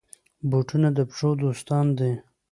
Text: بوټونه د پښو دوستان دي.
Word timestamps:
بوټونه 0.49 0.89
د 0.97 0.99
پښو 1.09 1.29
دوستان 1.43 1.85
دي. 1.99 2.11